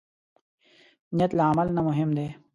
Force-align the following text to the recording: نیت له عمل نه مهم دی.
نیت 1.17 1.31
له 1.37 1.43
عمل 1.49 1.67
نه 1.75 1.81
مهم 1.87 2.09
دی. 2.17 2.27